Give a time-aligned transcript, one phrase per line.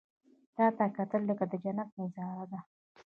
[0.55, 2.59] •تا ته کتل، لکه د جنت نظاره ده.